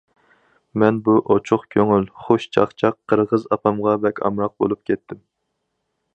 مەن 0.83 0.95
بۇ 1.07 1.17
ئوچۇق 1.35 1.65
كۆڭۈل 1.75 2.07
خۇش 2.23 2.47
چاقچاق 2.57 2.99
قىرغىز 3.13 3.47
ئاپامغا 3.57 3.95
بەك 4.07 4.25
ئامراق 4.27 4.57
بولۇپ 4.65 4.85
كەتتىم. 4.93 5.23